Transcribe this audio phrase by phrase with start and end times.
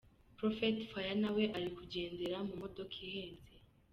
[0.37, 3.53] Prophet Fire nawe ari kugendera mu modoka ihenze.